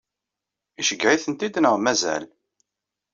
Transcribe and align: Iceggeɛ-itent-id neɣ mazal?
Iceggeɛ-itent-id 0.81 1.55
neɣ 1.59 1.75
mazal? 1.79 2.23